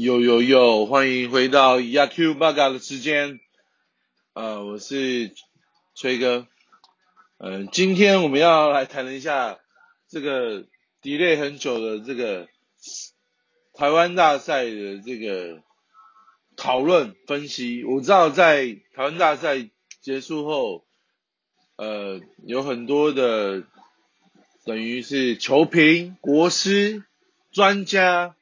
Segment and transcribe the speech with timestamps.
[0.00, 3.40] 有有有，欢迎回到 Yaku Baga 的时间。
[4.32, 5.32] 呃，我是
[5.96, 6.46] 崔哥。
[7.38, 9.58] 嗯，今天我们要来谈一下
[10.08, 10.66] 这个
[11.02, 12.46] delay 很久的这个
[13.74, 15.64] 台湾大赛的这个
[16.56, 17.82] 讨论分析。
[17.82, 19.68] 我知道在台湾大赛
[20.00, 20.84] 结束后，
[21.74, 23.64] 呃，有很多的
[24.64, 27.02] 等于是球评、国师、
[27.50, 28.36] 专家，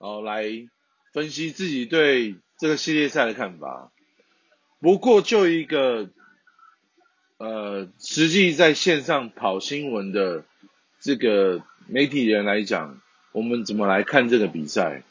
[0.00, 0.68] 然后来。
[1.16, 3.90] 分析自己对这个系列赛的看法。
[4.80, 6.10] 不过就一个
[7.38, 10.44] 呃，实际在线上跑新闻的
[11.00, 13.00] 这个媒体人来讲，
[13.32, 15.04] 我们怎么来看这个比赛？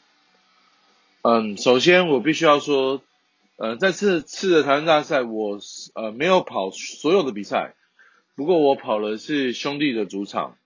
[1.22, 3.02] 嗯，首先我必须要说，
[3.56, 5.58] 呃，在这次的台湾大赛，我
[5.94, 7.74] 呃没有跑所有的比赛，
[8.36, 10.56] 不过我跑的是兄弟的主场，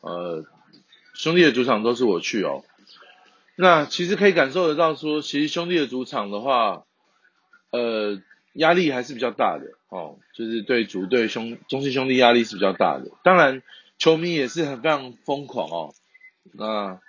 [0.00, 0.44] 呃，
[1.12, 2.62] 兄弟的主场都是我去哦。
[3.58, 6.84] 那其实可以感受得到，说其实兄弟的主场的话，
[7.70, 8.20] 呃，
[8.52, 13.10] 压力还是比较大的哦，就是对主队兄中信兄弟压力是比较大的。
[13.24, 13.62] 当然，
[13.96, 15.94] 球迷也是很非常疯狂哦。
[16.52, 17.00] 那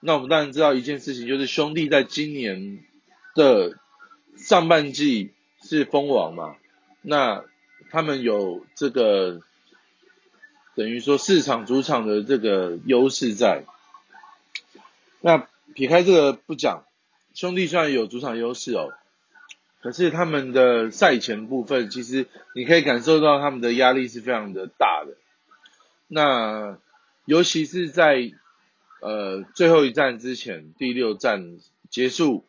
[0.00, 2.82] 那我们当然知道一件事情，就是兄弟在今年
[3.34, 3.76] 的
[4.38, 6.56] 上半季是封王嘛，
[7.02, 7.44] 那
[7.90, 9.42] 他们有这个
[10.74, 13.64] 等于说市场主场的这个优势在，
[15.20, 15.46] 那。
[15.74, 16.84] 撇开这个不讲，
[17.34, 18.92] 兄弟虽然有主场优势哦，
[19.80, 25.16] 可是他们的赛前部分，其实你可以感受到他们的压力是非常的大的。
[26.08, 26.78] 那
[27.24, 28.32] 尤其是在
[29.00, 32.44] 呃最后一站之前，第六站结束，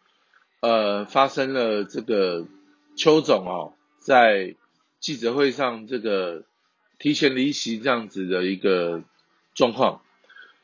[0.59, 2.47] 呃发生了这个
[2.95, 4.55] 邱总哦在
[4.99, 6.43] 记者会上这个
[6.97, 9.03] 提前离席这样子的一个
[9.53, 10.01] 状况。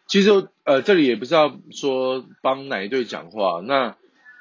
[0.07, 3.61] 其实，呃，这里也不是要说帮哪一队讲话。
[3.63, 3.95] 那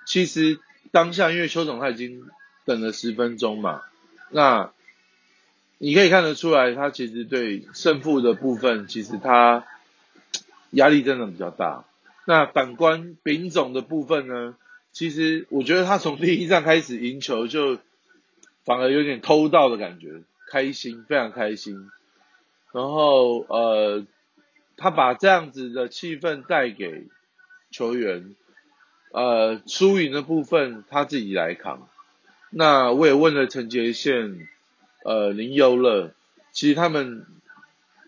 [0.07, 0.59] 其实
[0.91, 2.25] 当下，因为邱总他已经
[2.65, 3.83] 等了十分钟嘛，
[4.31, 4.73] 那
[5.79, 9.65] 你可以看得出来，他其实对胜负的部分，其实他
[10.71, 11.85] 压力真的比较大。
[12.25, 14.57] 那反观丙总的部分呢，
[14.91, 17.79] 其实我觉得他从第一站开始赢球，就
[18.65, 21.89] 反而有点偷盗的感觉，开心，非常开心。
[22.73, 24.05] 然后，呃。
[24.77, 27.05] 他把这样子的气氛带给
[27.71, 28.35] 球员，
[29.11, 31.89] 呃，输赢的部分他自己来扛。
[32.51, 34.47] 那我也问了陈杰宪，
[35.05, 36.13] 呃，林优乐，
[36.53, 37.25] 其实他们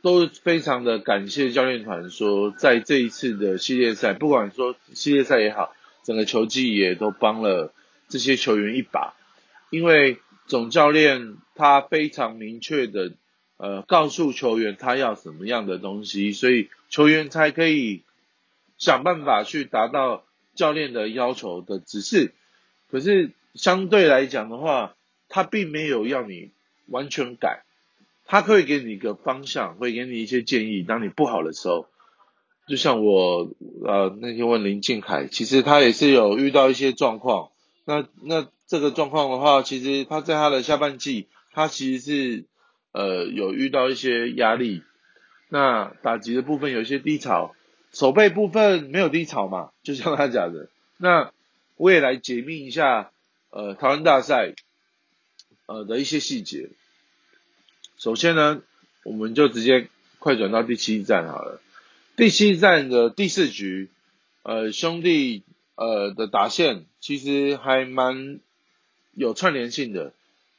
[0.02, 5.74] 都非常的感谢教练团，说在这一次的系列赛，不管说系列赛也好，
[6.04, 7.72] 整个球季也都帮了
[8.08, 9.14] 这些球员一把，
[9.70, 13.12] 因为总教练他非常明确的。
[13.58, 18.02] 呃，告诉球员他要什么样的东西，所以球员才可以
[18.78, 20.22] 想办法去达到
[20.54, 22.32] 教练的要求的指示。
[22.88, 24.94] 可是相对来讲的话，
[25.28, 26.52] 他并没有要你
[26.86, 27.64] 完全改，
[28.26, 30.84] 他可以给你一个方向，会给你一些建议。
[30.84, 31.88] 当你不好的时候，
[32.68, 33.50] 就像我
[33.84, 37.48] 呃那天问林敬凯，其实他也是有遇到一些状况。
[37.84, 42.44] 那那这个状况的话，其实他在他的下半季，他其实是。
[42.98, 44.82] 呃，有遇到一些压力，
[45.48, 47.54] 那打击的部分有一些低潮，
[47.92, 50.68] 手背部分没有低潮嘛， 就像他讲的。
[50.96, 51.30] 那
[51.76, 53.12] 我也来解密一下，
[53.50, 54.52] 呃，台湾大赛，
[55.66, 56.70] 呃的一些细节。
[57.98, 58.62] 首先呢，
[59.04, 59.86] 我们就直接
[60.18, 61.60] 快转到第七站好了。
[62.16, 63.90] 第七站的第四局，
[64.42, 65.44] 呃，兄弟
[65.76, 68.40] 呃的打线其实还蛮
[69.14, 70.12] 有串联性的，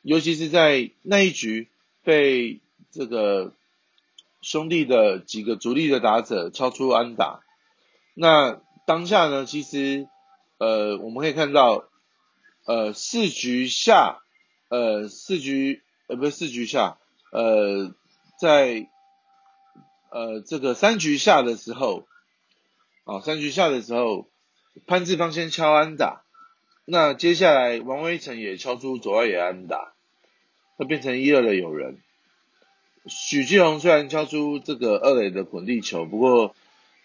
[0.03, 1.68] 尤其是在那一局。
[2.09, 2.59] 被
[2.89, 3.53] 这个
[4.41, 7.41] 兄弟的几个主力的打者超出安打，
[8.15, 10.07] 那当下呢，其实
[10.57, 11.83] 呃我们可以看到，
[12.65, 14.23] 呃四局下，
[14.69, 16.97] 呃四局呃不是四局下，
[17.31, 17.94] 呃
[18.39, 18.89] 在
[20.09, 22.07] 呃这个三局下的时候，
[23.03, 24.27] 啊三局下的时候，
[24.88, 26.23] 潘志芳先敲安打，
[26.85, 29.94] 那接下来王威成也敲出左外野安打。
[30.79, 31.99] 会变成一二的有人，
[33.05, 36.55] 许继宏虽然敲出这个二垒的滚地球，不过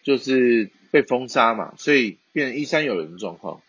[0.04, 3.60] 就是被封杀嘛，所以变成一三有人的状况。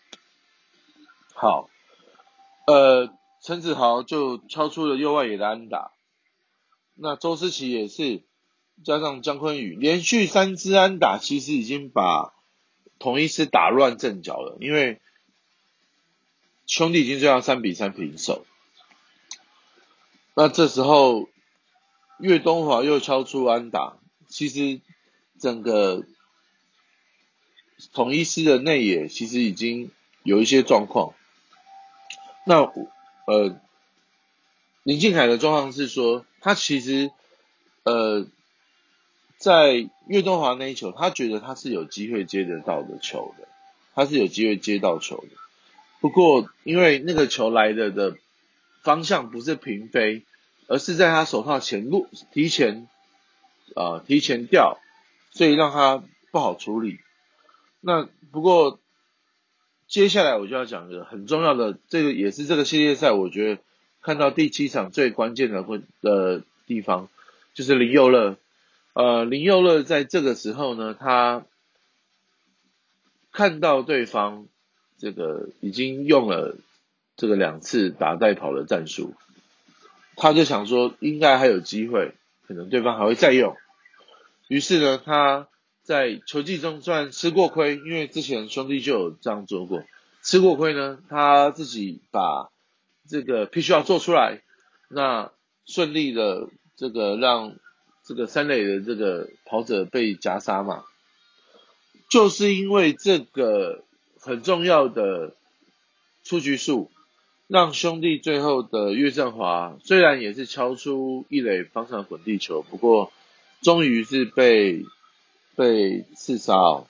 [1.34, 1.72] 好，
[2.68, 3.10] 呃，
[3.42, 5.90] 陈子豪就敲出了右外野的安打，
[6.94, 8.22] 那周思齐也是，
[8.84, 12.32] 加上姜昆宇连续三支安打，其实已经把
[13.00, 15.02] 同一师打乱阵脚了，因为
[16.68, 18.46] 兄弟已经这样三比三平手。
[20.38, 21.30] 那这时候，
[22.20, 23.98] 岳东华又敲出安打，
[24.28, 24.82] 其实
[25.40, 26.04] 整个
[27.94, 29.92] 统一师的内野其实已经
[30.24, 31.14] 有一些状况。
[32.46, 32.72] 那
[33.28, 33.60] 呃，
[34.84, 37.12] 林敬凯的状况是说，他其实
[37.84, 38.28] 呃
[39.38, 43.48] 在岳东华那一球，他觉得他是有机会接得到的球的，
[43.94, 45.30] 他是有机会接到球的。
[46.02, 48.18] 不过因为那个球来的的
[48.86, 50.24] 方向不是平飞，
[50.68, 52.88] 而是在他手套前路提前
[53.76, 54.80] 啊提前掉，
[55.32, 56.02] 所以让他
[56.32, 57.00] 不好处理。
[57.82, 58.80] 那不过。
[59.88, 63.62] 接下来我就要讲一个很重要的，这个也是这个系列赛，我觉得
[64.02, 67.08] 看到第七场最关键的会的地方，
[67.54, 68.36] 就是林佑乐。
[68.94, 71.46] 呃，林佑乐在这个时候呢，他
[73.32, 74.48] 看到对方
[74.98, 76.58] 这个已经用了
[77.16, 79.14] 这个两次打带跑的战术，
[80.16, 82.14] 他就想说应该还有机会，
[82.48, 83.56] 可能对方还会再用。
[84.48, 85.48] 于是呢，他。
[85.86, 89.84] 在球季中虽然吃过亏，因为之前兄弟就有这样做过，
[90.24, 92.50] 吃过亏呢，他自己把
[93.08, 94.42] 这个必须要做出来，
[94.90, 95.32] 那
[95.68, 97.56] 顺利的这个让
[98.04, 100.86] 这个三垒的这个跑者被夹杀嘛，
[102.10, 103.84] 就是因为这个
[104.20, 105.36] 很重要的
[106.24, 106.90] 出局数，
[107.48, 113.12] 让兄弟最后的岳振华虽然也是敲出一垒方向滚地球，不过
[113.62, 114.86] 终于是被。
[115.58, 116.86] 被刺杀哦。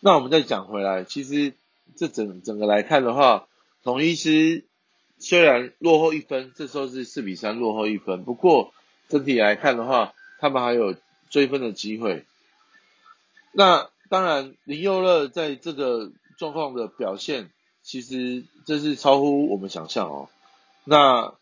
[0.00, 1.54] 那我们再讲回来，其实
[1.96, 3.48] 这整整个来看的话，
[3.82, 4.64] 统一师
[5.18, 8.74] 虽然落后一分，这时候是四比三落后一分，不过
[9.08, 10.96] 整体来看的话，他们还有
[11.30, 12.26] 追分的机会。
[13.52, 17.48] 那当然，林佑乐在这个状况的表现，
[17.88, 20.28] 其实这是超乎我们想象哦。
[20.84, 21.32] 那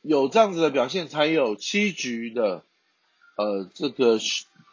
[0.00, 2.64] 有这样子的表现，才有七局的。
[3.36, 4.18] 呃，这个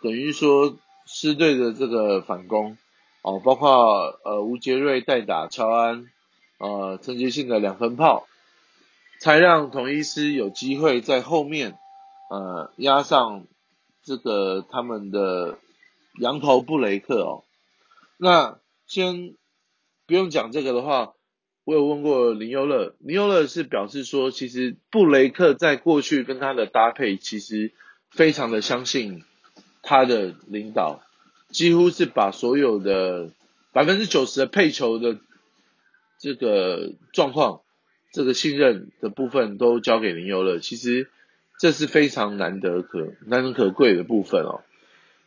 [0.01, 2.77] 等于说师队的这个反攻，
[3.21, 6.09] 哦，包括呃吴杰瑞代打乔安，
[6.59, 8.25] 呃陈杰信的两分炮，
[9.19, 11.77] 才让统一师有机会在后面
[12.29, 13.47] 呃压上
[14.01, 15.59] 这个他们的
[16.21, 17.43] 羊头布雷克哦。
[18.15, 19.35] 那先
[20.13, 21.13] 不用讲这个的话，
[21.65, 27.73] 我有问过林优乐，林优乐是表示说，其实布雷克在过去跟他的搭配其实。
[28.15, 29.23] 非常的相信
[29.81, 31.01] 他的领导，
[31.49, 33.31] 几乎是把所有的
[33.71, 35.17] 百分之九十的配球的
[36.19, 37.61] 这个状况，
[38.11, 40.59] 这个信任的部分都交给林优乐。
[40.59, 41.09] 其实
[41.59, 44.61] 这是非常难得可难能可贵的部分哦。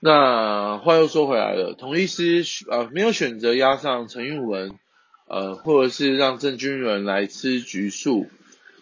[0.00, 4.78] 那话又说回来了，同一师呃没有选择压上陈运文，
[5.26, 8.28] 呃或者是让郑军伦来吃局数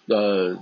[0.06, 0.58] 的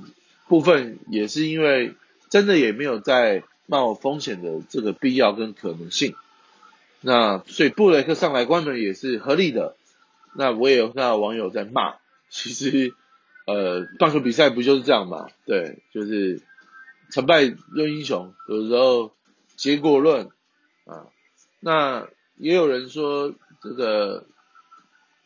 [0.49, 1.95] 部分，也是因为。
[2.33, 6.15] 真的也没有在冒风险的这个必要跟可能性，
[7.03, 9.77] 那所以布雷克上来关门也是合理的。
[10.35, 11.97] 那我也有看到网友在骂，
[12.31, 12.95] 其实
[13.47, 15.29] 呃棒球比赛不就是这样嘛？
[15.45, 16.41] 对，就是
[17.11, 19.13] 成败论英雄，有时候
[19.57, 20.31] 结果论
[20.85, 21.07] 啊。
[21.61, 24.27] 那也有人说这个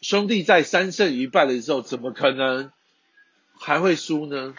[0.00, 2.70] 兄弟在三胜一败的时候，怎么可能
[3.58, 4.54] 还会输呢？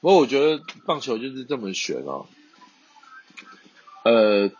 [0.00, 2.26] 不过我觉得棒球就是这么悬哦。
[4.04, 4.50] 呃，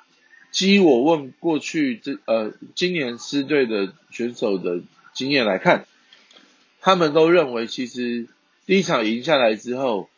[0.52, 4.80] 基于我问过去这呃今年狮队的选手的
[5.12, 5.86] 经验来看，
[6.80, 8.28] 他们都认为其实
[8.66, 10.08] 第一场赢下来之后，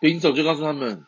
[0.00, 1.04] 兵总就告诉他们，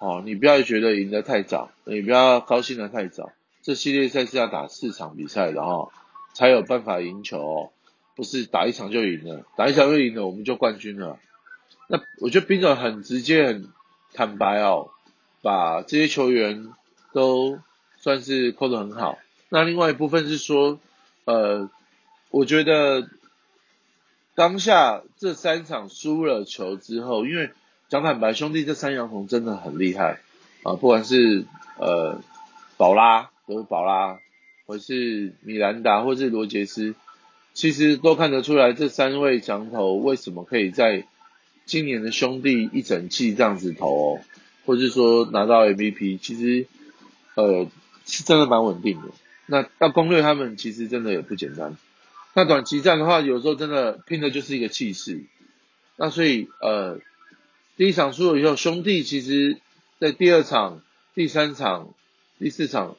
[0.00, 5.90] 哦，你不要觉得赢得太早，你不要高兴得太早，这系列赛是要打四场比赛的哈，
[6.32, 7.70] 才有办法赢球，哦，
[8.16, 11.18] 不是打一场就赢了，打一场就赢了我们就冠军了。
[11.86, 13.68] 那我觉得兵总很直接、很
[14.14, 14.90] 坦白哦，
[15.42, 16.68] 把这些球员
[17.12, 17.58] 都
[17.98, 19.18] 算是扣得很好。
[19.50, 20.80] 那另外一部分是说，
[21.26, 21.68] 呃，
[22.30, 23.06] 我觉得
[24.34, 27.50] 当下这三场输了球之后，因为
[27.90, 30.20] 讲坦白，兄弟这三羊童真的很厉害
[30.62, 31.44] 啊，不管是
[31.78, 32.22] 呃
[32.78, 34.18] 宝拉，是宝拉，
[34.64, 36.94] 或是米兰达，或是罗杰斯，
[37.52, 41.04] 其实都看得出来这三位羊头为什么可以在。
[41.66, 44.20] 今年的兄弟一整季这样子投哦，
[44.66, 46.66] 或是说拿到 MVP，其实
[47.36, 47.68] 呃
[48.06, 49.08] 是真的蛮稳定的。
[49.46, 51.76] 那要攻略他们，其实真的也不简单。
[52.34, 55.22] 那短期战的话，有时候真的拼的就是一个气势。
[55.94, 56.98] 那所以呃
[57.80, 59.56] 第一场输了以后，兄弟其实
[59.98, 60.82] 在第二场、
[61.14, 61.94] 第三场、
[62.38, 62.98] 第四场，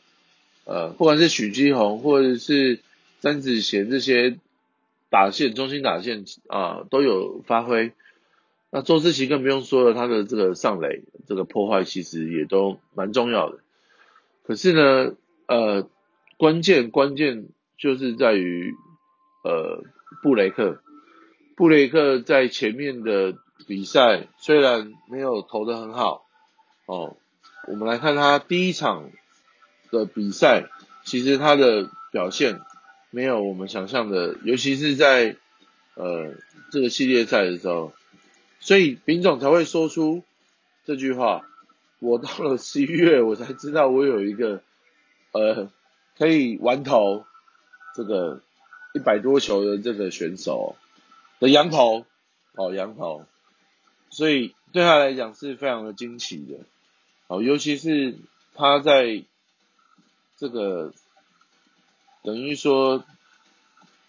[0.65, 2.79] 呃不管是许基宏或者是
[3.19, 4.39] 詹子贤这些
[5.11, 7.91] 打线、中心打线啊都有发挥。
[8.71, 13.59] 那周志奇更不用说了，他的这个上垒这个破坏其实也都蛮重要的。
[14.41, 15.13] 可是呢，
[15.45, 15.87] 呃，
[16.37, 18.73] 关键关键就是在于
[19.43, 19.83] 呃
[20.23, 20.81] 布雷克，
[21.55, 23.37] 布雷克在前面的
[23.67, 26.25] 比赛虽然没有投的很好
[26.85, 27.15] 哦，
[27.67, 29.09] 我们来看他第一场
[29.91, 30.69] 的比赛，
[31.03, 32.59] 其实他的表现
[33.09, 35.35] 没有我们想象的，尤其是在
[35.95, 36.33] 呃
[36.71, 37.93] 这个系列赛的时候，
[38.59, 40.23] 所以丙总才会说出
[40.85, 41.47] 这句话。
[41.99, 44.63] 我到了十一月，我才知道我有一个
[45.33, 45.69] 呃
[46.17, 47.25] 可以完投
[47.95, 48.41] 这个
[48.95, 50.75] 一百多球的这个选手
[51.39, 52.07] 的羊头
[52.55, 53.23] 哦羊头，
[54.11, 56.59] 所以对他来讲是非常的惊奇的
[57.25, 58.19] 哦，尤其是
[58.53, 59.23] 他在
[60.37, 60.93] 这个
[62.23, 63.03] 等于说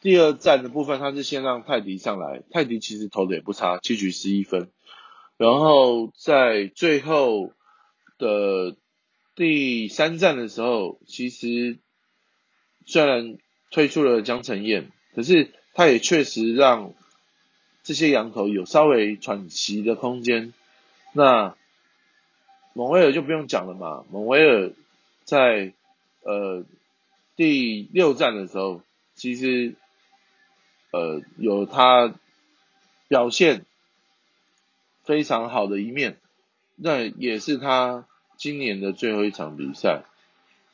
[0.03, 4.69] 第二战的部分，他是先让泰迪上来，泰迪其实投的也不差，七局十一分，
[5.39, 7.55] 然后在最后。
[8.19, 8.77] 的
[9.35, 11.79] 第三站的时候，其实
[12.87, 13.37] 虽然
[13.73, 16.95] 退出了江承燕，可是他也确实让
[17.83, 20.53] 这些羊头有稍微喘息的空间。
[21.13, 21.57] 那
[22.73, 24.73] 蒙威尔就不用讲了嘛，蒙威尔
[25.25, 25.73] 在
[26.23, 26.65] 呃
[27.37, 28.83] 第六站的时候，
[29.15, 29.75] 其实
[30.91, 32.15] 呃有他
[33.09, 33.65] 表现
[35.05, 36.19] 非常好的一面，
[36.77, 38.07] 那也是他。
[38.39, 40.03] 今年的最后一场比赛，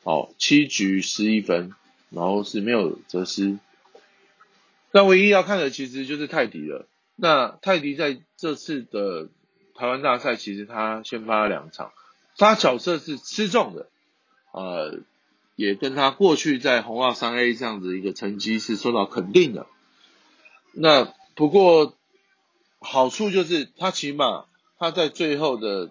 [0.03, 1.75] 好，七局十一分，
[2.09, 3.59] 然后是没有折失。
[4.91, 6.87] 那唯一要看的其实就是泰迪了。
[7.21, 9.29] 那泰迪在这次的
[9.75, 11.93] 台湾大赛，其实他先发了两场，
[12.37, 13.89] 他角色是吃重的，
[14.53, 15.01] 呃，
[15.57, 19.67] 也跟他过去在红袜三 A 这样子一个成绩是受到肯定的。
[20.73, 21.95] 那不过
[22.79, 24.45] 好处就是他起码
[24.79, 25.91] 他在最后的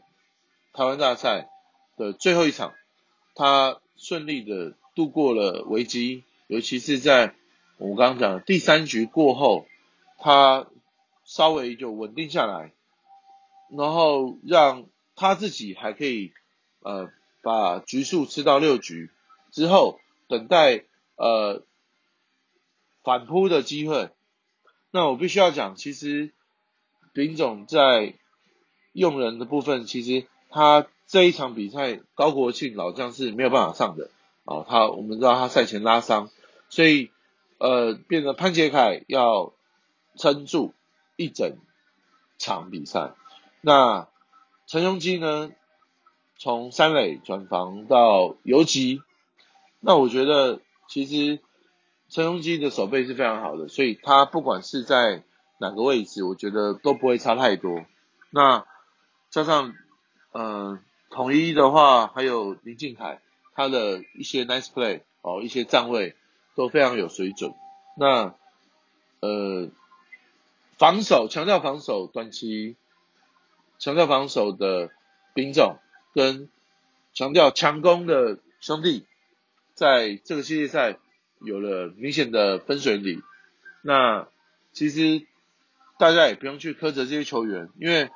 [0.74, 1.50] 台湾大赛。
[2.00, 2.76] 的最后一场，
[3.34, 7.34] 他顺利的度过了危机，尤其是在
[7.80, 9.66] 我们刚刚讲的第三局过后，
[10.20, 10.68] 他
[11.28, 12.72] 稍微就稳定下来，
[13.70, 16.34] 然后让他自己还可以
[16.80, 17.12] 呃
[17.44, 19.12] 把局数吃到六局
[19.52, 20.86] 之后，等待
[21.18, 21.62] 呃
[23.04, 24.10] 反扑的机会。
[24.90, 26.32] 那我必须要讲，其实
[27.14, 28.16] 丙总在
[28.94, 30.88] 用人的部分，其实他。
[31.10, 34.10] 这一场比赛，高国庆老将是没有办法上的
[34.44, 34.66] 哦。
[34.68, 36.30] 他我们知道他赛前拉伤，
[36.68, 37.12] 所以
[37.60, 39.54] 呃，变成潘杰凯要
[40.18, 40.74] 撑住
[41.18, 41.58] 一整
[42.38, 43.12] 场比赛。
[43.60, 44.08] 那
[44.66, 45.52] 陈雄基呢，
[46.38, 49.02] 从三垒转防到游击，
[49.82, 51.42] 那我觉得其实
[52.08, 55.24] 陈雄基的手背是非常好的，所以他不管是在
[55.58, 57.84] 哪个位置，我觉得都不会差太多。
[58.30, 58.66] 那
[59.30, 59.74] 加上
[60.32, 60.80] 嗯。
[61.10, 63.22] 统一的话，还有林敬凯，
[63.56, 66.18] 他的一些 nice play 哦，一些站位
[66.54, 67.54] 都非常有水准。
[67.96, 68.36] 那
[69.22, 69.70] 呃，
[70.78, 72.76] 防守强调防守，短期
[73.80, 74.90] 强调防守的
[75.34, 75.78] 兵种
[76.14, 76.50] 跟
[77.14, 79.06] 强调强攻的兄弟，
[79.74, 80.98] 在这个系列赛
[81.42, 83.22] 有了明显的分水岭。
[83.82, 84.28] 那
[84.74, 85.26] 其实
[85.98, 88.10] 大家也不用去苛责这些球员，因为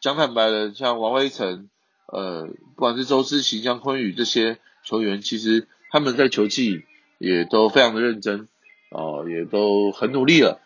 [0.00, 1.68] 讲坦白的，像王威成。
[2.10, 6.86] 呃，不管是周思齐、江坤宇这些球员，其实他们在球技
[7.18, 8.48] 也都非常的认真，
[8.88, 10.58] 哦，也都很努力了，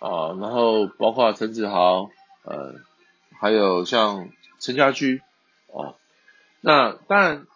[0.00, 2.10] 啊，然后包括陈子豪，
[2.42, 2.74] 呃，
[3.38, 5.22] 还有像陈家驹，
[5.68, 5.94] 哦，
[6.60, 7.46] 那当然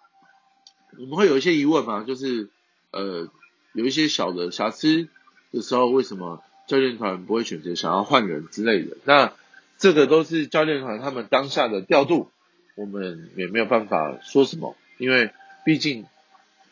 [0.97, 2.49] 我们会有一些疑问嘛，就是
[2.93, 3.29] 呃，
[3.73, 5.09] 有一些小的瑕疵
[5.51, 8.97] 的时候，为什么教练团不会选择想要换人之类的？
[9.05, 9.33] 那
[9.77, 12.31] 这个都是教练团他们当下的调度。
[12.77, 15.31] 我们也没有办法说什么，因为
[15.65, 16.07] 毕竟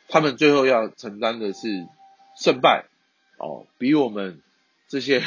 [0.08, 1.86] 他们最后要承担的是
[2.36, 2.86] 胜败
[3.38, 4.40] 哦，比我们
[4.88, 5.22] 这些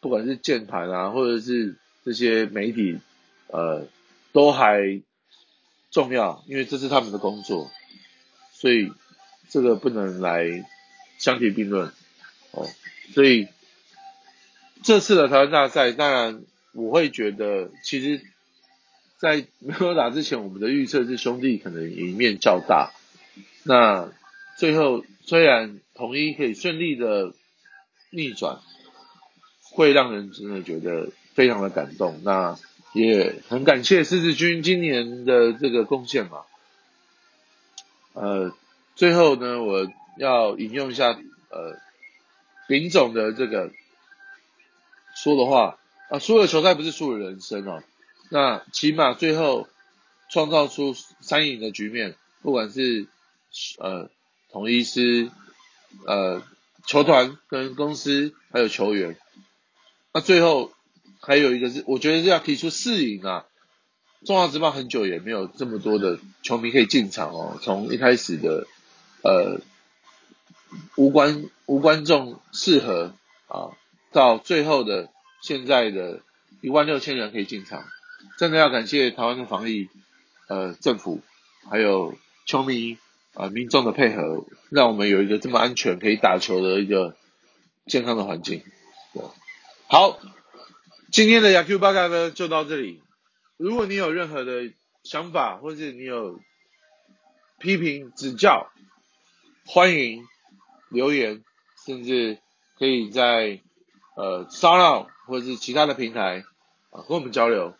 [0.00, 2.98] 不管是键盘啊，或者是这些媒体
[3.48, 3.86] 呃
[4.32, 5.00] 都还
[5.90, 7.70] 重要，因为这是他们的工作，
[8.52, 8.92] 所以
[9.48, 10.64] 这个不能来
[11.18, 11.92] 相提并论
[12.52, 12.66] 哦。
[13.12, 13.48] 所以
[14.82, 16.42] 这次的台湾大赛，当然
[16.72, 18.24] 我会觉得其实。
[19.20, 22.90] 在没有打之前，我们的预测是兄弟可能赢面较大。
[23.64, 24.10] 那
[24.56, 27.34] 最后虽然统一可以顺利的
[28.08, 28.60] 逆转，
[29.70, 32.20] 会让人真的觉得非常的感动。
[32.22, 32.58] 那
[32.92, 36.42] 也很感谢狮子军今年的这个贡献嘛。
[38.12, 38.52] 呃，
[38.96, 39.86] 最后呢，我
[40.18, 41.16] 要引用一下
[41.50, 41.78] 呃
[42.66, 43.70] 林总的这个
[45.14, 47.82] 说的话啊，输了球赛不是输了人生哦。
[48.28, 49.68] 那起码最后
[50.28, 53.06] 创造出三赢的局面，不管是
[53.78, 54.10] 呃
[54.50, 55.30] 统一师
[56.06, 56.42] 呃
[56.86, 59.16] 球团跟公司还有球员。
[60.12, 60.72] 那最后
[61.20, 63.44] 还有一个是，我觉得要提出适应啊。
[64.26, 68.66] 中华职棒很久也没有这么多的球迷可以进场哦，从一开始的
[69.22, 69.60] 呃
[70.96, 73.14] 无观无观众适合
[73.48, 73.72] 啊，
[74.12, 75.08] 到最后的
[75.40, 76.20] 现在的
[76.60, 77.82] 一万六千人可以进场，
[78.36, 79.88] 真的要感谢台湾的防疫
[80.48, 81.22] 呃政府
[81.70, 82.14] 还有
[82.44, 82.98] 球迷
[83.32, 87.16] 啊民众的配合，让我们有一个这么安全可以打球的一个
[87.86, 88.62] 健康的环境。
[89.14, 89.22] 对
[89.92, 90.20] 好，
[91.10, 93.02] 今天的雅 Q 八嘎呢就到这里。
[93.56, 96.38] 如果你有任何的想法，或者你有
[97.58, 98.70] 批评指教，
[99.66, 100.24] 欢迎
[100.90, 101.42] 留言，
[101.84, 102.38] 甚至
[102.78, 103.60] 可以在
[104.14, 106.44] 呃 s o 或者是其他的平台
[106.90, 107.74] 啊和我们交流。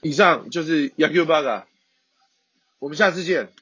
[0.00, 1.62] 以上就是 Yakuza，
[2.80, 3.52] 我们下次见。